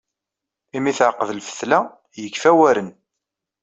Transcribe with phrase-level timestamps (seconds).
[0.77, 1.79] Imi teɛqed lfetla
[2.21, 2.89] yekfa waren.